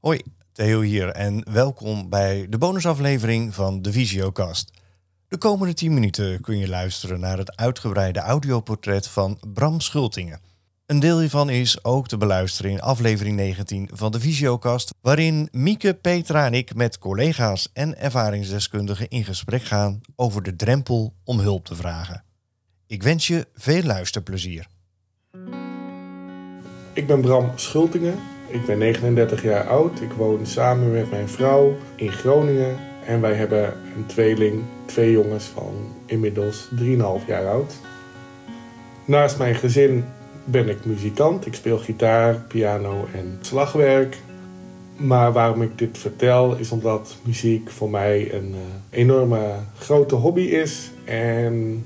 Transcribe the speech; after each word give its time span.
Hoi, 0.00 0.20
Theo 0.52 0.80
hier 0.80 1.08
en 1.08 1.52
welkom 1.52 2.08
bij 2.08 2.46
de 2.48 2.58
bonusaflevering 2.58 3.54
van 3.54 3.82
de 3.82 3.92
Visiocast. 3.92 4.70
De 5.28 5.38
komende 5.38 5.74
10 5.74 5.94
minuten 5.94 6.40
kun 6.40 6.58
je 6.58 6.68
luisteren 6.68 7.20
naar 7.20 7.38
het 7.38 7.56
uitgebreide 7.56 8.20
audioportret 8.20 9.08
van 9.08 9.38
Bram 9.52 9.80
Schultingen. 9.80 10.40
Een 10.86 11.00
deel 11.00 11.20
hiervan 11.20 11.50
is 11.50 11.84
ook 11.84 12.08
te 12.08 12.16
beluisteren 12.16 12.70
in 12.70 12.80
aflevering 12.80 13.36
19 13.36 13.90
van 13.92 14.12
de 14.12 14.20
Visiocast, 14.20 14.94
waarin 15.00 15.48
Mieke, 15.52 15.94
Petra 15.94 16.46
en 16.46 16.54
ik 16.54 16.74
met 16.74 16.98
collega's 16.98 17.70
en 17.72 17.98
ervaringsdeskundigen 17.98 19.08
in 19.08 19.24
gesprek 19.24 19.62
gaan 19.62 20.00
over 20.16 20.42
de 20.42 20.56
drempel 20.56 21.14
om 21.24 21.38
hulp 21.38 21.64
te 21.64 21.74
vragen. 21.74 22.24
Ik 22.86 23.02
wens 23.02 23.26
je 23.26 23.46
veel 23.54 23.82
luisterplezier. 23.82 24.66
Ik 26.92 27.06
ben 27.06 27.20
Bram 27.20 27.52
Schultingen. 27.54 28.39
Ik 28.50 28.66
ben 28.66 28.78
39 28.78 29.42
jaar 29.42 29.66
oud. 29.66 30.00
Ik 30.00 30.12
woon 30.12 30.46
samen 30.46 30.92
met 30.92 31.10
mijn 31.10 31.28
vrouw 31.28 31.76
in 31.96 32.12
Groningen. 32.12 32.76
En 33.06 33.20
wij 33.20 33.34
hebben 33.34 33.72
een 33.96 34.06
tweeling, 34.06 34.62
twee 34.84 35.10
jongens 35.10 35.44
van 35.44 35.74
inmiddels 36.06 36.68
3,5 36.80 37.26
jaar 37.26 37.46
oud. 37.46 37.74
Naast 39.04 39.38
mijn 39.38 39.54
gezin 39.54 40.04
ben 40.44 40.68
ik 40.68 40.84
muzikant. 40.84 41.46
Ik 41.46 41.54
speel 41.54 41.78
gitaar, 41.78 42.34
piano 42.34 43.06
en 43.14 43.38
slagwerk. 43.40 44.16
Maar 44.96 45.32
waarom 45.32 45.62
ik 45.62 45.78
dit 45.78 45.98
vertel 45.98 46.56
is 46.56 46.70
omdat 46.70 47.16
muziek 47.22 47.70
voor 47.70 47.90
mij 47.90 48.34
een 48.34 48.50
uh, 48.50 48.58
enorme 48.90 49.54
grote 49.78 50.14
hobby 50.14 50.40
is. 50.40 50.90
En 51.04 51.84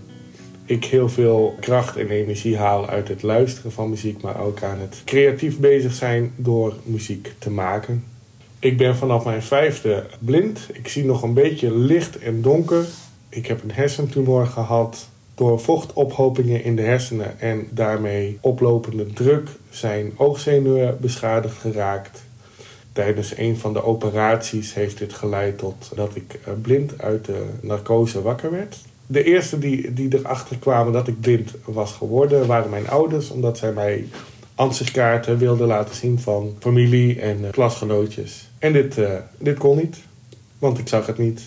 ik 0.66 0.84
heel 0.84 1.08
veel 1.08 1.54
kracht 1.60 1.96
en 1.96 2.08
energie 2.08 2.56
haal 2.56 2.88
uit 2.88 3.08
het 3.08 3.22
luisteren 3.22 3.72
van 3.72 3.90
muziek, 3.90 4.22
maar 4.22 4.40
ook 4.40 4.62
aan 4.62 4.78
het 4.78 5.02
creatief 5.04 5.58
bezig 5.58 5.92
zijn 5.92 6.32
door 6.36 6.74
muziek 6.84 7.32
te 7.38 7.50
maken. 7.50 8.04
Ik 8.58 8.76
ben 8.76 8.96
vanaf 8.96 9.24
mijn 9.24 9.42
vijfde 9.42 10.06
blind. 10.18 10.68
Ik 10.72 10.88
zie 10.88 11.04
nog 11.04 11.22
een 11.22 11.34
beetje 11.34 11.76
licht 11.76 12.18
en 12.18 12.42
donker. 12.42 12.86
Ik 13.28 13.46
heb 13.46 13.62
een 13.62 13.72
hersentumor 13.72 14.46
gehad. 14.46 15.08
Door 15.34 15.60
vochtophopingen 15.60 16.64
in 16.64 16.76
de 16.76 16.82
hersenen 16.82 17.40
en 17.40 17.66
daarmee 17.70 18.38
oplopende 18.40 19.06
druk 19.06 19.48
zijn 19.70 20.12
oogzenuwen 20.16 20.96
beschadigd 21.00 21.56
geraakt. 21.56 22.22
Tijdens 22.92 23.36
een 23.36 23.56
van 23.56 23.72
de 23.72 23.84
operaties 23.84 24.74
heeft 24.74 24.98
dit 24.98 25.12
geleid 25.12 25.58
tot 25.58 25.90
dat 25.94 26.16
ik 26.16 26.38
eh, 26.44 26.52
blind 26.62 27.02
uit 27.02 27.24
de 27.24 27.44
narcose 27.60 28.22
wakker 28.22 28.50
werd 28.50 28.76
de 29.06 29.24
eerste 29.24 29.58
die, 29.58 29.92
die 29.92 30.18
erachter 30.18 30.56
kwamen 30.58 30.92
dat 30.92 31.08
ik 31.08 31.20
blind 31.20 31.50
was 31.64 31.92
geworden, 31.92 32.46
waren 32.46 32.70
mijn 32.70 32.88
ouders, 32.88 33.30
omdat 33.30 33.58
zij 33.58 33.72
mij 33.72 34.06
ansichtkaarten 34.54 35.38
wilden 35.38 35.66
laten 35.66 35.94
zien 35.94 36.18
van 36.18 36.54
familie 36.58 37.20
en 37.20 37.40
uh, 37.40 37.50
klasgenootjes. 37.50 38.50
En 38.58 38.72
dit, 38.72 38.98
uh, 38.98 39.08
dit 39.38 39.58
kon 39.58 39.76
niet, 39.76 39.96
want 40.58 40.78
ik 40.78 40.88
zag 40.88 41.06
het 41.06 41.18
niet. 41.18 41.42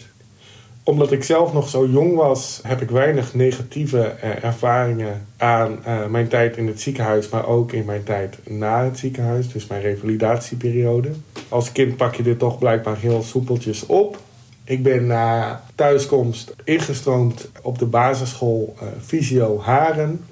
Omdat 0.83 1.11
ik 1.11 1.23
zelf 1.23 1.53
nog 1.53 1.69
zo 1.69 1.88
jong 1.88 2.16
was, 2.16 2.59
heb 2.63 2.81
ik 2.81 2.89
weinig 2.89 3.33
negatieve 3.33 4.16
uh, 4.23 4.44
ervaringen 4.44 5.25
aan 5.38 5.80
mijn 6.09 6.28
tijd 6.28 6.58
in 6.58 6.67
het 6.67 6.81
ziekenhuis, 6.81 7.30
maar 7.30 7.47
ook 7.47 7.72
in 7.72 7.85
mijn 7.85 8.03
tijd 8.03 8.38
na 8.50 8.83
het 8.83 8.97
ziekenhuis, 8.97 9.52
dus 9.52 9.67
mijn 9.67 9.81
revalidatieperiode. 9.81 11.09
Als 11.50 11.72
kind 11.72 11.97
pak 11.97 12.16
je 12.16 12.23
dit 12.23 12.39
toch 12.39 12.58
blijkbaar 12.58 12.97
heel 12.97 13.22
soepeltjes 13.22 13.85
op. 13.85 14.19
Ik 14.67 14.83
ben 14.83 15.05
na 15.05 15.61
thuiskomst 15.75 16.55
ingestroomd 16.63 17.49
op 17.61 17.79
de 17.79 17.85
basisschool 17.85 18.75
uh, 19.11 19.59
Haren. 19.59 20.25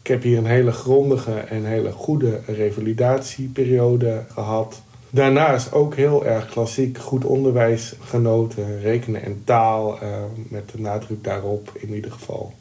Ik 0.00 0.06
heb 0.06 0.22
hier 0.22 0.38
een 0.38 0.46
hele 0.46 0.72
grondige 0.72 1.32
en 1.32 1.64
hele 1.64 1.92
goede 1.92 2.40
revalidatieperiode 2.46 4.24
gehad. 4.32 4.82
Daarnaast 5.10 5.72
ook 5.72 5.94
heel 5.94 6.26
erg 6.26 6.48
klassiek 6.48 6.98
goed 6.98 7.24
onderwijs 7.24 7.94
genoten, 8.00 8.80
rekenen 8.80 9.22
en 9.22 9.42
taal, 9.44 9.98
uh, 10.02 10.08
met 10.48 10.70
de 10.70 10.80
nadruk 10.80 11.24
daarop 11.24 11.72
in 11.74 11.94
ieder 11.94 12.10
geval. 12.10 12.52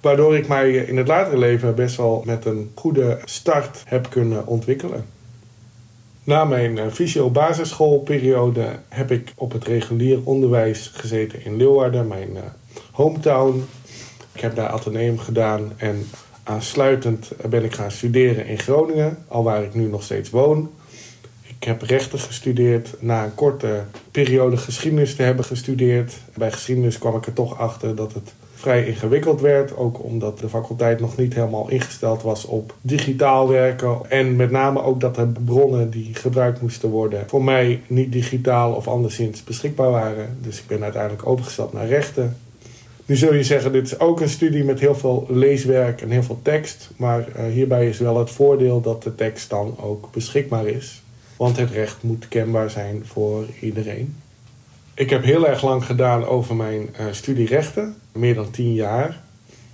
Waardoor 0.00 0.36
ik 0.36 0.48
mij 0.48 0.72
in 0.72 0.96
het 0.96 1.08
latere 1.08 1.38
leven 1.38 1.74
best 1.74 1.96
wel 1.96 2.22
met 2.26 2.44
een 2.44 2.70
goede 2.74 3.18
start 3.24 3.82
heb 3.86 4.10
kunnen 4.10 4.46
ontwikkelen. 4.46 5.04
Na 6.24 6.44
mijn 6.44 6.76
uh, 6.76 6.86
fysio-basisschoolperiode 6.86 8.78
heb 8.88 9.10
ik 9.10 9.32
op 9.34 9.52
het 9.52 9.64
regulier 9.64 10.18
onderwijs 10.24 10.90
gezeten 10.94 11.44
in 11.44 11.56
Leeuwarden, 11.56 12.08
mijn 12.08 12.30
uh, 12.30 12.40
hometown. 12.90 13.64
Ik 14.32 14.40
heb 14.40 14.54
daar 14.54 14.68
ateneum 14.68 15.18
gedaan 15.18 15.72
en 15.76 16.08
aansluitend 16.42 17.30
ben 17.50 17.64
ik 17.64 17.74
gaan 17.74 17.90
studeren 17.90 18.46
in 18.46 18.58
Groningen, 18.58 19.18
al 19.28 19.42
waar 19.42 19.62
ik 19.62 19.74
nu 19.74 19.86
nog 19.86 20.02
steeds 20.02 20.30
woon. 20.30 20.70
Ik 21.42 21.64
heb 21.64 21.82
rechten 21.82 22.18
gestudeerd 22.18 22.94
na 22.98 23.24
een 23.24 23.34
korte 23.34 23.84
periode 24.10 24.56
geschiedenis 24.56 25.16
te 25.16 25.22
hebben 25.22 25.44
gestudeerd. 25.44 26.14
Bij 26.34 26.52
geschiedenis 26.52 26.98
kwam 26.98 27.16
ik 27.16 27.26
er 27.26 27.32
toch 27.32 27.58
achter 27.58 27.96
dat 27.96 28.12
het 28.12 28.32
vrij 28.62 28.86
ingewikkeld 28.86 29.40
werd. 29.40 29.76
Ook 29.76 30.04
omdat 30.04 30.38
de 30.38 30.48
faculteit 30.48 31.00
nog 31.00 31.16
niet 31.16 31.34
helemaal 31.34 31.70
ingesteld 31.70 32.22
was 32.22 32.44
op 32.44 32.74
digitaal 32.80 33.48
werken. 33.48 33.98
En 34.08 34.36
met 34.36 34.50
name 34.50 34.82
ook 34.82 35.00
dat 35.00 35.14
de 35.14 35.26
bronnen 35.44 35.90
die 35.90 36.14
gebruikt 36.14 36.60
moesten 36.60 36.88
worden 36.88 37.24
voor 37.26 37.44
mij 37.44 37.80
niet 37.86 38.12
digitaal 38.12 38.72
of 38.72 38.88
anderszins 38.88 39.44
beschikbaar 39.44 39.90
waren. 39.90 40.36
Dus 40.40 40.58
ik 40.58 40.66
ben 40.66 40.82
uiteindelijk 40.82 41.26
overgestapt 41.26 41.72
naar 41.72 41.86
rechten. 41.86 42.36
Nu 43.06 43.16
zul 43.16 43.34
je 43.34 43.44
zeggen, 43.44 43.72
dit 43.72 43.86
is 43.86 43.98
ook 43.98 44.20
een 44.20 44.28
studie 44.28 44.64
met 44.64 44.80
heel 44.80 44.94
veel 44.94 45.26
leeswerk 45.28 46.00
en 46.00 46.10
heel 46.10 46.22
veel 46.22 46.40
tekst. 46.42 46.90
Maar 46.96 47.28
uh, 47.36 47.44
hierbij 47.52 47.88
is 47.88 47.98
wel 47.98 48.18
het 48.18 48.30
voordeel 48.30 48.80
dat 48.80 49.02
de 49.02 49.14
tekst 49.14 49.50
dan 49.50 49.76
ook 49.80 50.08
beschikbaar 50.12 50.66
is. 50.66 51.02
Want 51.36 51.56
het 51.56 51.70
recht 51.70 52.02
moet 52.02 52.28
kenbaar 52.28 52.70
zijn 52.70 53.02
voor 53.04 53.44
iedereen. 53.60 54.16
Ik 54.94 55.10
heb 55.10 55.24
heel 55.24 55.48
erg 55.48 55.62
lang 55.62 55.84
gedaan 55.84 56.24
over 56.24 56.56
mijn 56.56 56.94
uh, 57.00 57.06
studie 57.10 57.46
rechten, 57.46 57.96
meer 58.12 58.34
dan 58.34 58.50
tien 58.50 58.74
jaar. 58.74 59.20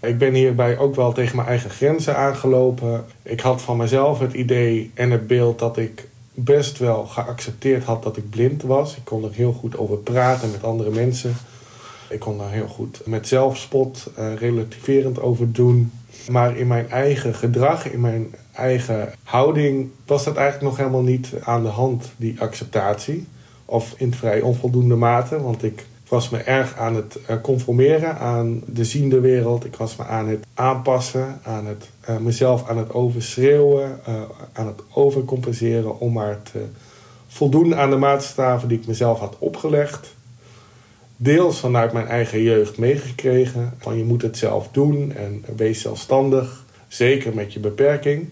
Ik 0.01 0.19
ben 0.19 0.35
hierbij 0.35 0.79
ook 0.79 0.95
wel 0.95 1.13
tegen 1.13 1.37
mijn 1.37 1.49
eigen 1.49 1.71
grenzen 1.71 2.17
aangelopen. 2.17 3.05
Ik 3.23 3.41
had 3.41 3.63
van 3.63 3.77
mezelf 3.77 4.19
het 4.19 4.33
idee 4.33 4.91
en 4.95 5.11
het 5.11 5.27
beeld 5.27 5.59
dat 5.59 5.77
ik 5.77 6.09
best 6.35 6.79
wel 6.79 7.07
geaccepteerd 7.07 7.85
had 7.85 8.03
dat 8.03 8.17
ik 8.17 8.31
blind 8.31 8.63
was. 8.63 8.97
Ik 8.97 9.05
kon 9.05 9.25
er 9.25 9.33
heel 9.33 9.53
goed 9.53 9.79
over 9.79 9.97
praten 9.97 10.51
met 10.51 10.65
andere 10.65 10.91
mensen. 10.91 11.37
Ik 12.09 12.21
kon 12.21 12.41
er 12.41 12.51
heel 12.51 12.69
goed 12.69 13.01
met 13.05 13.29
zelfspot 13.29 14.11
uh, 14.19 14.35
relativerend 14.35 15.21
over 15.21 15.53
doen. 15.53 15.93
Maar 16.31 16.57
in 16.57 16.67
mijn 16.67 16.91
eigen 16.91 17.35
gedrag, 17.35 17.91
in 17.91 18.01
mijn 18.01 18.35
eigen 18.53 19.13
houding, 19.23 19.91
was 20.07 20.25
dat 20.25 20.37
eigenlijk 20.37 20.69
nog 20.69 20.77
helemaal 20.77 21.11
niet 21.11 21.33
aan 21.43 21.63
de 21.63 21.69
hand, 21.69 22.13
die 22.17 22.41
acceptatie. 22.41 23.27
Of 23.71 23.95
in 23.97 24.15
vrij 24.15 24.41
onvoldoende 24.41 24.95
mate, 24.95 25.43
want 25.43 25.63
ik 25.63 25.87
was 26.09 26.29
me 26.29 26.39
erg 26.39 26.77
aan 26.77 26.95
het 26.95 27.19
eh, 27.27 27.37
conformeren 27.43 28.19
aan 28.19 28.63
de 28.67 28.85
ziende 28.85 29.21
wereld. 29.21 29.65
Ik 29.65 29.77
was 29.77 29.97
me 29.97 30.05
aan 30.05 30.29
het 30.29 30.47
aanpassen, 30.55 31.41
aan 31.43 31.67
het, 31.67 31.89
uh, 32.11 32.17
mezelf 32.17 32.69
aan 32.69 32.79
het 32.79 32.93
overschreeuwen, 32.93 34.01
uh, 34.09 34.15
aan 34.53 34.67
het 34.67 34.81
overcompenseren 34.93 36.01
om 36.01 36.13
maar 36.13 36.43
te 36.43 36.65
voldoen 37.27 37.75
aan 37.75 37.91
de 37.91 37.97
maatstaven 37.97 38.69
die 38.69 38.79
ik 38.79 38.87
mezelf 38.87 39.19
had 39.19 39.37
opgelegd. 39.39 40.15
Deels 41.17 41.61
vanuit 41.61 41.93
mijn 41.93 42.07
eigen 42.07 42.43
jeugd 42.43 42.79
meegekregen. 42.79 43.75
Van 43.79 43.97
je 43.97 44.05
moet 44.05 44.23
het 44.23 44.37
zelf 44.37 44.69
doen 44.73 45.13
en 45.13 45.45
wees 45.57 45.81
zelfstandig. 45.81 46.65
Zeker 46.89 47.35
met 47.35 47.53
je 47.53 47.61
beperking. 47.61 48.29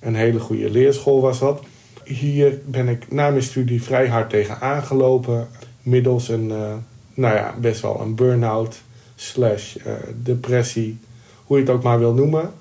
Een 0.00 0.14
hele 0.14 0.40
goede 0.40 0.70
leerschool 0.70 1.20
was 1.20 1.38
dat 1.38 1.60
hier 2.06 2.60
ben 2.64 2.88
ik 2.88 3.12
na 3.12 3.30
mijn 3.30 3.42
studie 3.42 3.82
vrij 3.82 4.08
hard 4.08 4.30
tegen 4.30 4.60
aangelopen. 4.60 5.48
Middels 5.82 6.28
een, 6.28 6.48
uh, 6.48 6.74
nou 7.14 7.34
ja, 7.34 7.54
best 7.60 7.80
wel 7.80 8.00
een 8.00 8.14
burn-out 8.14 8.82
slash 9.14 9.76
uh, 9.76 9.92
depressie. 10.22 10.98
Hoe 11.44 11.56
je 11.58 11.62
het 11.64 11.72
ook 11.72 11.82
maar 11.82 11.98
wil 11.98 12.14
noemen. 12.14 12.52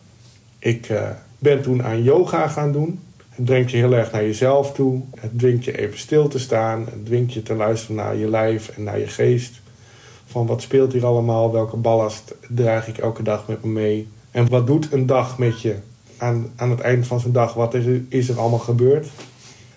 Ik 0.59 0.89
uh, 0.89 1.09
ben 1.39 1.61
toen 1.61 1.83
aan 1.83 2.03
yoga 2.03 2.47
gaan 2.47 2.71
doen. 2.71 2.99
Het 3.29 3.45
brengt 3.45 3.71
je 3.71 3.77
heel 3.77 3.93
erg 3.93 4.11
naar 4.11 4.23
jezelf 4.23 4.73
toe. 4.73 5.01
Het 5.19 5.39
dwingt 5.39 5.65
je 5.65 5.77
even 5.77 5.97
stil 5.97 6.27
te 6.27 6.39
staan. 6.39 6.85
Het 6.85 7.05
dwingt 7.05 7.33
je 7.33 7.43
te 7.43 7.55
luisteren 7.55 7.95
naar 7.95 8.15
je 8.15 8.29
lijf 8.29 8.69
en 8.69 8.83
naar 8.83 8.99
je 8.99 9.07
geest. 9.07 9.61
Van 10.25 10.45
wat 10.45 10.61
speelt 10.61 10.93
hier 10.93 11.05
allemaal? 11.05 11.51
Welke 11.51 11.77
ballast 11.77 12.35
draag 12.49 12.87
ik 12.87 12.97
elke 12.97 13.23
dag 13.23 13.47
met 13.47 13.63
me 13.63 13.69
mee? 13.69 14.07
En 14.31 14.49
wat 14.49 14.67
doet 14.67 14.91
een 14.91 15.05
dag 15.05 15.37
met 15.37 15.61
je? 15.61 15.75
Aan, 16.17 16.51
aan 16.55 16.69
het 16.69 16.79
eind 16.79 17.07
van 17.07 17.19
zijn 17.19 17.33
dag, 17.33 17.53
wat 17.53 17.73
is 17.73 17.85
is 18.09 18.29
er 18.29 18.39
allemaal 18.39 18.59
gebeurd? 18.59 19.07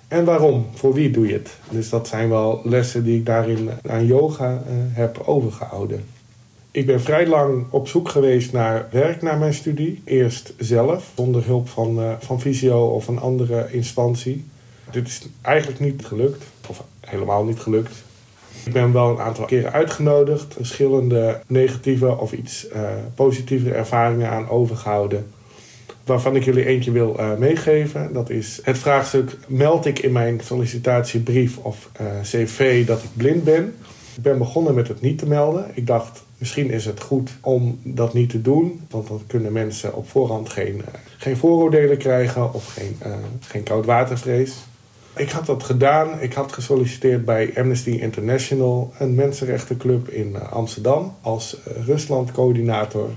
En 0.08 0.24
waarom? 0.24 0.66
Voor 0.74 0.94
wie 0.94 1.10
doe 1.10 1.26
je 1.26 1.32
het? 1.32 1.56
Dus 1.70 1.88
dat 1.88 2.08
zijn 2.08 2.28
wel 2.28 2.60
lessen 2.64 3.04
die 3.04 3.18
ik 3.18 3.26
daarin 3.26 3.70
aan 3.88 4.06
yoga 4.06 4.52
uh, 4.52 4.60
heb 4.72 5.22
overgehouden. 5.24 6.04
Ik 6.70 6.86
ben 6.86 7.00
vrij 7.00 7.26
lang 7.26 7.64
op 7.70 7.88
zoek 7.88 8.08
geweest 8.08 8.52
naar 8.52 8.86
werk 8.90 9.22
na 9.22 9.36
mijn 9.36 9.54
studie. 9.54 10.02
Eerst 10.04 10.54
zelf, 10.58 11.10
zonder 11.16 11.44
hulp 11.44 11.68
van, 11.68 11.98
uh, 11.98 12.12
van 12.18 12.40
Visio 12.40 12.86
of 12.86 13.08
een 13.08 13.18
andere 13.18 13.68
instantie. 13.70 14.44
Dit 14.90 15.06
is 15.06 15.26
eigenlijk 15.40 15.80
niet 15.80 16.06
gelukt, 16.06 16.44
of 16.68 16.84
helemaal 17.00 17.44
niet 17.44 17.60
gelukt. 17.60 18.04
Ik 18.64 18.72
ben 18.72 18.92
wel 18.92 19.10
een 19.10 19.20
aantal 19.20 19.44
keren 19.44 19.72
uitgenodigd, 19.72 20.54
verschillende 20.54 21.40
negatieve 21.46 22.18
of 22.18 22.32
iets 22.32 22.68
uh, 22.74 22.90
positieve 23.14 23.74
ervaringen 23.74 24.30
aan 24.30 24.48
overgehouden. 24.48 25.26
Waarvan 26.08 26.36
ik 26.36 26.44
jullie 26.44 26.64
eentje 26.64 26.90
wil 26.90 27.16
uh, 27.18 27.36
meegeven. 27.36 28.12
Dat 28.12 28.30
is 28.30 28.60
het 28.62 28.78
vraagstuk: 28.78 29.36
meld 29.46 29.86
ik 29.86 29.98
in 29.98 30.12
mijn 30.12 30.40
sollicitatiebrief 30.44 31.56
of 31.58 31.90
uh, 32.00 32.06
cv 32.22 32.86
dat 32.86 33.02
ik 33.02 33.08
blind 33.16 33.44
ben? 33.44 33.74
Ik 34.16 34.22
ben 34.22 34.38
begonnen 34.38 34.74
met 34.74 34.88
het 34.88 35.00
niet 35.00 35.18
te 35.18 35.26
melden. 35.26 35.70
Ik 35.74 35.86
dacht, 35.86 36.22
misschien 36.38 36.70
is 36.70 36.84
het 36.84 37.00
goed 37.00 37.30
om 37.40 37.78
dat 37.82 38.14
niet 38.14 38.30
te 38.30 38.42
doen, 38.42 38.80
want 38.90 39.08
dan 39.08 39.22
kunnen 39.26 39.52
mensen 39.52 39.94
op 39.94 40.08
voorhand 40.08 40.48
geen, 40.48 40.74
uh, 40.74 40.84
geen 41.18 41.36
vooroordelen 41.36 41.98
krijgen 41.98 42.54
of 42.54 42.66
geen, 42.66 42.96
geen 43.40 43.62
koudwatervrees. 43.62 44.54
Ik 45.16 45.30
had 45.30 45.46
dat 45.46 45.62
gedaan. 45.62 46.20
Ik 46.20 46.32
had 46.32 46.52
gesolliciteerd 46.52 47.24
bij 47.24 47.52
Amnesty 47.56 47.90
International, 47.90 48.92
een 48.98 49.14
mensenrechtenclub 49.14 50.08
in 50.08 50.36
Amsterdam, 50.50 51.14
als 51.20 51.56
Ruslandcoördinator. 51.84 53.10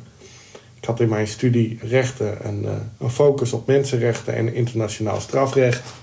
Ik 0.82 0.88
had 0.88 1.00
in 1.00 1.10
mijn 1.10 1.28
studie 1.28 1.80
rechten 1.82 2.48
een, 2.48 2.64
uh, 2.64 2.72
een 3.00 3.10
focus 3.10 3.54
op 3.54 3.68
mensenrechten 3.68 4.36
en 4.36 4.54
internationaal 4.54 5.20
strafrecht. 5.20 5.94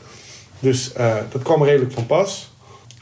Dus 0.60 0.92
uh, 0.98 1.16
dat 1.30 1.42
kwam 1.42 1.64
redelijk 1.64 1.92
van 1.92 2.06
pas. 2.06 2.50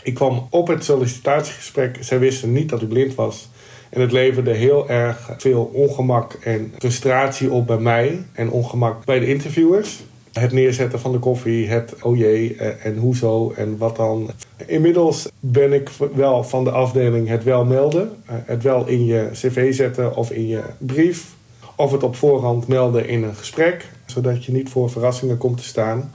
Ik 0.02 0.14
kwam 0.14 0.46
op 0.50 0.66
het 0.66 0.84
sollicitatiegesprek. 0.84 1.98
Zij 2.00 2.18
wisten 2.18 2.52
niet 2.52 2.68
dat 2.68 2.82
ik 2.82 2.88
blind 2.88 3.14
was. 3.14 3.48
En 3.90 4.00
het 4.00 4.12
leverde 4.12 4.52
heel 4.52 4.88
erg 4.88 5.30
veel 5.38 5.70
ongemak 5.72 6.32
en 6.32 6.74
frustratie 6.78 7.50
op 7.50 7.66
bij 7.66 7.78
mij. 7.78 8.24
En 8.32 8.50
ongemak 8.50 9.04
bij 9.04 9.18
de 9.18 9.26
interviewers. 9.26 9.98
Het 10.32 10.52
neerzetten 10.52 11.00
van 11.00 11.12
de 11.12 11.18
koffie, 11.18 11.68
het 11.68 11.94
oh 12.02 12.16
jee 12.16 12.56
eh, 12.56 12.86
en 12.86 12.96
hoezo 12.96 13.52
en 13.56 13.78
wat 13.78 13.96
dan. 13.96 14.30
Inmiddels 14.66 15.28
ben 15.40 15.72
ik 15.72 15.90
wel 16.14 16.44
van 16.44 16.64
de 16.64 16.70
afdeling 16.70 17.28
het 17.28 17.44
wel 17.44 17.64
melden. 17.64 18.10
Het 18.24 18.62
wel 18.62 18.86
in 18.86 19.04
je 19.04 19.28
cv 19.32 19.74
zetten 19.74 20.16
of 20.16 20.30
in 20.30 20.48
je 20.48 20.62
brief 20.78 21.34
of 21.76 21.92
het 21.92 22.02
op 22.02 22.16
voorhand 22.16 22.66
melden 22.66 23.08
in 23.08 23.22
een 23.22 23.34
gesprek, 23.34 23.88
zodat 24.06 24.44
je 24.44 24.52
niet 24.52 24.68
voor 24.68 24.90
verrassingen 24.90 25.38
komt 25.38 25.56
te 25.56 25.64
staan. 25.64 26.12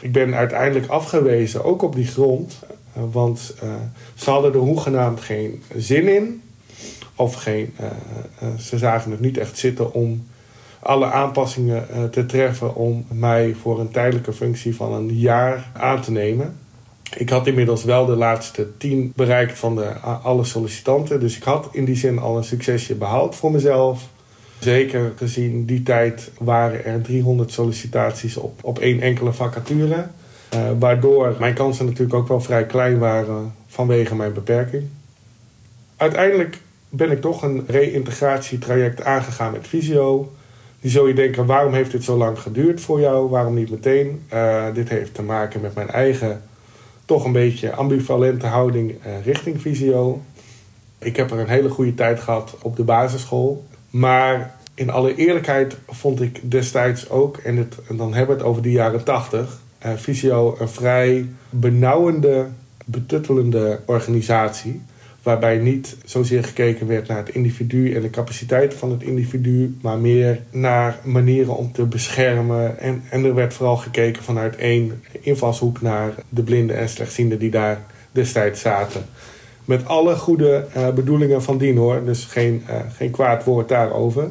Ik 0.00 0.12
ben 0.12 0.34
uiteindelijk 0.34 0.86
afgewezen, 0.86 1.64
ook 1.64 1.82
op 1.82 1.94
die 1.94 2.06
grond, 2.06 2.58
eh, 2.92 3.02
want 3.12 3.54
uh, 3.64 3.70
ze 4.14 4.30
hadden 4.30 4.52
er 4.52 4.58
hoegenaamd 4.58 5.20
geen 5.20 5.62
zin 5.76 6.08
in. 6.08 6.42
Of 7.14 7.34
geen, 7.34 7.74
uh, 7.80 8.54
ze 8.58 8.78
zagen 8.78 9.10
het 9.10 9.20
niet 9.20 9.38
echt 9.38 9.58
zitten 9.58 9.92
om 9.92 10.26
alle 10.80 11.06
aanpassingen 11.06 12.10
te 12.10 12.26
treffen 12.26 12.74
om 12.74 13.04
mij 13.08 13.54
voor 13.60 13.80
een 13.80 13.90
tijdelijke 13.90 14.32
functie 14.32 14.74
van 14.74 14.92
een 14.92 15.18
jaar 15.18 15.70
aan 15.72 16.00
te 16.00 16.10
nemen. 16.10 16.58
Ik 17.16 17.28
had 17.28 17.46
inmiddels 17.46 17.84
wel 17.84 18.06
de 18.06 18.16
laatste 18.16 18.76
tien 18.76 19.12
bereikt 19.16 19.58
van 19.58 19.76
de, 19.76 19.88
alle 20.22 20.44
sollicitanten. 20.44 21.20
Dus 21.20 21.36
ik 21.36 21.42
had 21.42 21.68
in 21.72 21.84
die 21.84 21.96
zin 21.96 22.18
al 22.18 22.36
een 22.36 22.44
succesje 22.44 22.94
behaald 22.94 23.34
voor 23.34 23.50
mezelf. 23.50 24.08
Zeker 24.58 25.12
gezien 25.16 25.64
die 25.64 25.82
tijd 25.82 26.30
waren 26.38 26.84
er 26.84 27.02
300 27.02 27.52
sollicitaties 27.52 28.36
op, 28.36 28.64
op 28.64 28.78
één 28.78 29.00
enkele 29.00 29.32
vacature. 29.32 30.06
Uh, 30.54 30.60
waardoor 30.78 31.36
mijn 31.38 31.54
kansen 31.54 31.84
natuurlijk 31.84 32.14
ook 32.14 32.28
wel 32.28 32.40
vrij 32.40 32.66
klein 32.66 32.98
waren 32.98 33.54
vanwege 33.66 34.14
mijn 34.14 34.32
beperking. 34.32 34.82
Uiteindelijk 35.96 36.58
ben 36.88 37.10
ik 37.10 37.20
toch 37.20 37.42
een 37.42 37.64
reïntegratietraject 37.66 39.02
aangegaan 39.02 39.52
met 39.52 39.68
Visio. 39.68 40.32
Die 40.80 40.90
zul 40.90 41.06
je 41.06 41.14
denken, 41.14 41.46
waarom 41.46 41.72
heeft 41.72 41.90
dit 41.90 42.04
zo 42.04 42.16
lang 42.16 42.38
geduurd 42.38 42.80
voor 42.80 43.00
jou? 43.00 43.28
Waarom 43.28 43.54
niet 43.54 43.70
meteen? 43.70 44.22
Uh, 44.32 44.64
dit 44.74 44.88
heeft 44.88 45.14
te 45.14 45.22
maken 45.22 45.60
met 45.60 45.74
mijn 45.74 45.90
eigen 45.90 46.42
toch 47.06 47.24
een 47.24 47.32
beetje 47.32 47.72
ambivalente 47.72 48.46
houding 48.46 48.90
uh, 48.90 49.24
richting 49.24 49.60
Visio. 49.60 50.22
Ik 50.98 51.16
heb 51.16 51.30
er 51.30 51.38
een 51.38 51.48
hele 51.48 51.68
goede 51.68 51.94
tijd 51.94 52.20
gehad 52.20 52.56
op 52.62 52.76
de 52.76 52.84
basisschool. 52.84 53.64
Maar 53.90 54.54
in 54.74 54.90
alle 54.90 55.14
eerlijkheid 55.14 55.76
vond 55.88 56.20
ik 56.20 56.50
destijds 56.50 57.10
ook, 57.10 57.36
en, 57.36 57.56
het, 57.56 57.76
en 57.88 57.96
dan 57.96 58.14
hebben 58.14 58.36
we 58.36 58.42
het 58.42 58.50
over 58.50 58.62
de 58.62 58.70
jaren 58.70 59.04
tachtig, 59.04 59.60
uh, 59.86 59.92
Visio 59.96 60.56
een 60.58 60.68
vrij 60.68 61.26
benauwende, 61.50 62.46
betuttelende 62.84 63.80
organisatie. 63.84 64.82
Waarbij 65.22 65.56
niet 65.56 65.96
zozeer 66.04 66.44
gekeken 66.44 66.86
werd 66.86 67.08
naar 67.08 67.16
het 67.16 67.28
individu 67.28 67.94
en 67.94 68.02
de 68.02 68.10
capaciteit 68.10 68.74
van 68.74 68.90
het 68.90 69.02
individu, 69.02 69.76
maar 69.82 69.98
meer 69.98 70.42
naar 70.50 70.98
manieren 71.04 71.56
om 71.56 71.72
te 71.72 71.84
beschermen. 71.84 72.78
En, 72.78 73.02
en 73.10 73.24
er 73.24 73.34
werd 73.34 73.54
vooral 73.54 73.76
gekeken 73.76 74.22
vanuit 74.22 74.56
één 74.56 75.02
invalshoek 75.20 75.80
naar 75.80 76.14
de 76.28 76.42
blinden 76.42 76.76
en 76.76 76.88
slechtzienden 76.88 77.38
die 77.38 77.50
daar 77.50 77.80
destijds 78.12 78.60
zaten. 78.60 79.04
Met 79.66 79.86
alle 79.86 80.16
goede 80.16 80.66
uh, 80.76 80.90
bedoelingen 80.90 81.42
van 81.42 81.58
dien 81.58 81.76
hoor. 81.76 82.04
Dus 82.04 82.24
geen, 82.24 82.64
uh, 82.70 82.76
geen 82.96 83.10
kwaad 83.10 83.44
woord 83.44 83.68
daarover. 83.68 84.30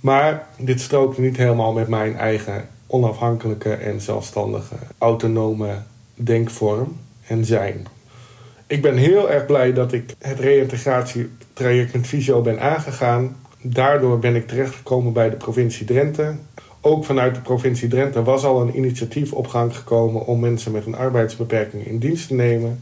Maar 0.00 0.46
dit 0.58 0.80
strookte 0.80 1.20
niet 1.20 1.36
helemaal 1.36 1.72
met 1.72 1.88
mijn 1.88 2.16
eigen 2.16 2.68
onafhankelijke 2.86 3.72
en 3.72 4.00
zelfstandige 4.00 4.74
autonome 4.98 5.76
denkvorm 6.14 6.96
en 7.26 7.44
zijn. 7.44 7.86
Ik 8.66 8.82
ben 8.82 8.96
heel 8.96 9.30
erg 9.30 9.46
blij 9.46 9.72
dat 9.72 9.92
ik 9.92 10.14
het 10.18 10.38
reïntegratietraject 10.38 11.92
met 11.92 12.06
Visio 12.06 12.40
ben 12.40 12.60
aangegaan. 12.60 13.36
Daardoor 13.62 14.18
ben 14.18 14.34
ik 14.34 14.48
terechtgekomen 14.48 15.12
bij 15.12 15.30
de 15.30 15.36
provincie 15.36 15.86
Drenthe. 15.86 16.34
Ook 16.80 17.04
vanuit 17.04 17.34
de 17.34 17.40
provincie 17.40 17.88
Drenthe 17.88 18.22
was 18.22 18.44
al 18.44 18.60
een 18.60 18.76
initiatief 18.76 19.32
op 19.32 19.46
gang 19.46 19.76
gekomen 19.76 20.26
om 20.26 20.40
mensen 20.40 20.72
met 20.72 20.86
een 20.86 20.96
arbeidsbeperking 20.96 21.86
in 21.86 21.98
dienst 21.98 22.28
te 22.28 22.34
nemen. 22.34 22.80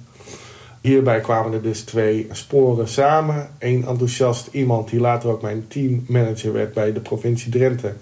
Hierbij 0.80 1.20
kwamen 1.20 1.52
er 1.52 1.62
dus 1.62 1.80
twee 1.80 2.26
sporen 2.30 2.88
samen. 2.88 3.50
Eén 3.58 3.84
enthousiast 3.86 4.48
iemand 4.52 4.90
die 4.90 5.00
later 5.00 5.30
ook 5.30 5.42
mijn 5.42 5.64
teammanager 5.68 6.52
werd 6.52 6.74
bij 6.74 6.92
de 6.92 7.00
provincie 7.00 7.50
Drenthe. 7.50 7.92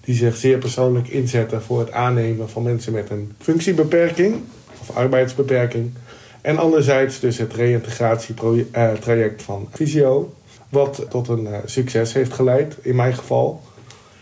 Die 0.00 0.14
zich 0.14 0.36
zeer 0.36 0.58
persoonlijk 0.58 1.08
inzette 1.08 1.60
voor 1.60 1.78
het 1.78 1.92
aannemen 1.92 2.48
van 2.48 2.62
mensen 2.62 2.92
met 2.92 3.10
een 3.10 3.32
functiebeperking 3.38 4.42
of 4.80 4.96
arbeidsbeperking. 4.96 5.92
En 6.40 6.58
anderzijds 6.58 7.20
dus 7.20 7.38
het 7.38 7.54
reïntegratietraject 7.54 9.42
van 9.42 9.68
Visio. 9.70 10.34
Wat 10.68 11.06
tot 11.08 11.28
een 11.28 11.46
uh, 11.46 11.56
succes 11.64 12.12
heeft 12.12 12.32
geleid 12.32 12.76
in 12.82 12.96
mijn 12.96 13.14
geval. 13.14 13.62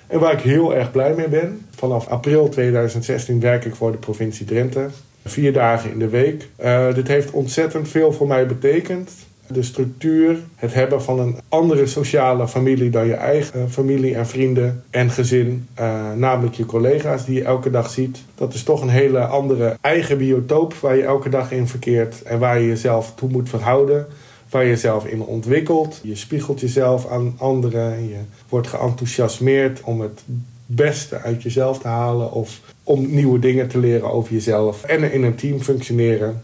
En 0.07 0.21
waar 0.21 0.33
ik 0.33 0.41
heel 0.41 0.75
erg 0.75 0.91
blij 0.91 1.15
mee 1.15 1.29
ben. 1.29 1.67
Vanaf 1.77 2.07
april 2.07 2.49
2016 2.49 3.41
werk 3.41 3.65
ik 3.65 3.75
voor 3.75 3.93
de 3.93 3.99
provincie 3.99 4.47
Drenthe 4.47 4.89
vier 5.29 5.53
dagen 5.53 5.91
in 5.91 5.99
de 5.99 6.09
week. 6.09 6.49
Uh, 6.65 6.95
dit 6.95 7.09
heeft 7.09 7.31
ontzettend 7.31 7.89
veel 7.89 8.13
voor 8.13 8.27
mij 8.27 8.47
betekend. 8.47 9.11
De 9.47 9.63
structuur, 9.63 10.39
het 10.55 10.75
hebben 10.75 11.03
van 11.03 11.21
een 11.21 11.37
andere 11.49 11.87
sociale 11.87 12.49
familie 12.49 12.91
dan 12.91 13.07
je 13.07 13.15
eigen 13.15 13.61
uh, 13.61 13.67
familie 13.69 14.15
en 14.15 14.27
vrienden 14.27 14.85
en 14.91 15.11
gezin, 15.11 15.69
uh, 15.81 16.13
namelijk 16.17 16.55
je 16.55 16.67
collega's 16.67 17.25
die 17.25 17.35
je 17.35 17.45
elke 17.45 17.71
dag 17.71 17.91
ziet. 17.91 18.19
Dat 18.35 18.55
is 18.55 18.63
toch 18.63 18.83
een 18.83 18.89
hele 18.89 19.21
andere 19.21 19.77
eigen 19.81 20.19
biotoop 20.19 20.75
waar 20.75 20.97
je 20.97 21.03
elke 21.03 21.29
dag 21.29 21.53
in 21.53 21.69
verkeert 21.69 22.23
en 22.23 22.39
waar 22.39 22.61
je 22.61 22.67
jezelf 22.67 23.13
toe 23.15 23.29
moet 23.29 23.49
verhouden 23.49 24.07
waar 24.51 24.63
je 24.63 24.69
jezelf 24.69 25.07
in 25.07 25.23
ontwikkelt. 25.23 26.01
Je 26.03 26.17
spiegelt 26.17 26.61
jezelf 26.61 27.07
aan 27.11 27.35
anderen. 27.39 28.09
Je 28.09 28.19
wordt 28.49 28.69
geenthousiasmeerd 28.69 29.81
om 29.83 30.01
het 30.01 30.23
beste 30.71 31.19
uit 31.21 31.43
jezelf 31.43 31.79
te 31.79 31.89
halen 31.89 32.33
of 32.33 32.61
om 32.85 33.15
nieuwe 33.15 33.39
dingen 33.39 33.69
te 33.69 33.79
leren 33.79 34.13
over 34.13 34.33
jezelf 34.33 34.83
en 34.85 35.13
in 35.13 35.23
een 35.23 35.35
team 35.35 35.61
functioneren. 35.61 36.43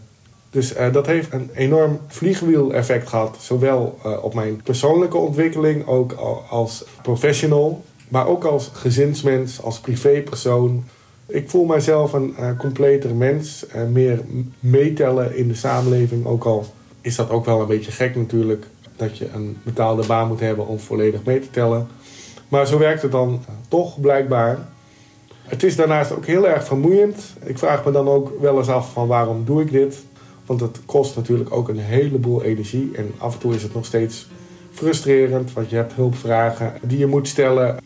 Dus 0.49 0.77
uh, 0.77 0.93
dat 0.93 1.05
heeft 1.05 1.33
een 1.33 1.49
enorm 1.53 1.99
vliegwiel-effect 2.07 3.09
gehad, 3.09 3.37
zowel 3.39 3.99
uh, 4.05 4.23
op 4.23 4.33
mijn 4.33 4.61
persoonlijke 4.63 5.17
ontwikkeling, 5.17 5.87
ook 5.87 6.11
als 6.49 6.85
professional, 7.01 7.83
maar 8.07 8.27
ook 8.27 8.43
als 8.43 8.69
gezinsmens, 8.73 9.61
als 9.61 9.79
privépersoon. 9.79 10.83
Ik 11.25 11.49
voel 11.49 11.65
mijzelf 11.65 12.13
een 12.13 12.35
uh, 12.39 12.49
completer 12.57 13.15
mens, 13.15 13.65
meer 13.91 14.19
meetellen 14.59 15.35
in 15.37 15.47
de 15.47 15.55
samenleving, 15.55 16.25
ook 16.25 16.43
al 16.43 16.65
is 17.01 17.15
dat 17.15 17.29
ook 17.29 17.45
wel 17.45 17.61
een 17.61 17.67
beetje 17.67 17.91
gek 17.91 18.15
natuurlijk, 18.15 18.65
dat 18.95 19.17
je 19.17 19.27
een 19.33 19.57
betaalde 19.63 20.07
baan 20.07 20.27
moet 20.27 20.39
hebben 20.39 20.67
om 20.67 20.79
volledig 20.79 21.23
mee 21.23 21.39
te 21.39 21.49
tellen. 21.49 21.87
Maar 22.49 22.67
zo 22.67 22.77
werkt 22.77 23.01
het 23.01 23.11
dan 23.11 23.43
toch 23.67 23.99
blijkbaar. 24.01 24.57
Het 25.43 25.63
is 25.63 25.75
daarnaast 25.75 26.11
ook 26.11 26.25
heel 26.25 26.47
erg 26.47 26.65
vermoeiend. 26.65 27.33
Ik 27.43 27.57
vraag 27.57 27.85
me 27.85 27.91
dan 27.91 28.07
ook 28.07 28.41
wel 28.41 28.57
eens 28.57 28.69
af 28.69 28.91
van 28.91 29.07
waarom 29.07 29.45
doe 29.45 29.61
ik 29.61 29.71
dit? 29.71 30.03
Want 30.45 30.59
het 30.59 30.79
kost 30.85 31.15
natuurlijk 31.15 31.51
ook 31.51 31.69
een 31.69 31.79
heleboel 31.79 32.43
energie. 32.43 32.91
En 32.95 33.11
af 33.17 33.33
en 33.33 33.39
toe 33.39 33.55
is 33.55 33.63
het 33.63 33.73
nog 33.73 33.85
steeds 33.85 34.27
frustrerend, 34.71 35.53
want 35.53 35.69
je 35.69 35.75
hebt 35.75 35.93
hulpvragen 35.93 36.73
die 36.81 36.97
je 36.97 37.05
moet 37.05 37.27
stellen. 37.27 37.77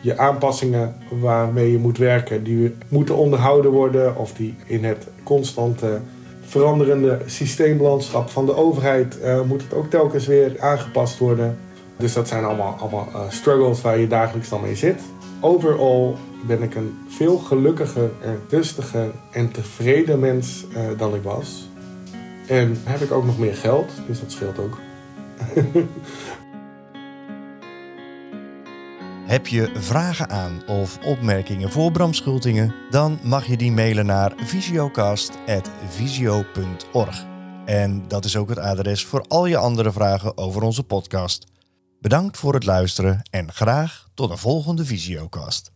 Je 0.00 0.18
aanpassingen 0.18 0.94
waarmee 1.20 1.72
je 1.72 1.78
moet 1.78 1.98
werken, 1.98 2.44
die 2.44 2.74
moeten 2.88 3.16
onderhouden 3.16 3.70
worden. 3.70 4.16
Of 4.16 4.32
die 4.32 4.54
in 4.66 4.84
het 4.84 5.06
constante 5.22 6.00
veranderende 6.40 7.18
systeemlandschap 7.26 8.30
van 8.30 8.46
de 8.46 8.56
overheid 8.56 9.18
uh, 9.22 9.40
moet 9.42 9.62
het 9.62 9.74
ook 9.74 9.90
telkens 9.90 10.26
weer 10.26 10.56
aangepast 10.60 11.18
worden. 11.18 11.58
Dus 11.96 12.12
dat 12.12 12.28
zijn 12.28 12.44
allemaal, 12.44 12.76
allemaal 12.78 13.08
eh, 13.14 13.20
struggles 13.28 13.80
waar 13.80 13.98
je 13.98 14.06
dagelijks 14.06 14.48
dan 14.48 14.60
mee 14.60 14.76
zit. 14.76 15.00
Overal 15.40 16.16
ben 16.46 16.62
ik 16.62 16.74
een 16.74 16.98
veel 17.08 17.38
gelukkiger 17.38 18.10
rustiger 18.48 19.10
en 19.30 19.50
tevreden 19.50 20.18
mens 20.18 20.64
eh, 20.74 20.82
dan 20.96 21.14
ik 21.14 21.22
was. 21.22 21.68
En 22.46 22.80
heb 22.84 23.00
ik 23.00 23.12
ook 23.12 23.24
nog 23.24 23.38
meer 23.38 23.54
geld, 23.54 23.90
dus 24.06 24.20
dat 24.20 24.32
scheelt 24.32 24.58
ook. 24.58 24.78
Heb 29.26 29.46
je 29.46 29.70
vragen 29.74 30.30
aan 30.30 30.62
of 30.66 30.98
opmerkingen 31.04 31.70
voor 31.70 31.90
Bram 31.90 32.14
Schultingen? 32.14 32.74
Dan 32.90 33.18
mag 33.22 33.46
je 33.46 33.56
die 33.56 33.72
mailen 33.72 34.06
naar 34.06 34.32
visiocast.visio.org. 34.36 37.24
En 37.64 38.04
dat 38.08 38.24
is 38.24 38.36
ook 38.36 38.48
het 38.48 38.58
adres 38.58 39.04
voor 39.04 39.24
al 39.28 39.46
je 39.46 39.56
andere 39.56 39.92
vragen 39.92 40.36
over 40.36 40.62
onze 40.62 40.82
podcast. 40.82 41.51
Bedankt 42.02 42.36
voor 42.36 42.54
het 42.54 42.64
luisteren 42.64 43.22
en 43.30 43.52
graag 43.52 44.08
tot 44.14 44.30
een 44.30 44.38
volgende 44.38 44.84
Visiocast. 44.84 45.72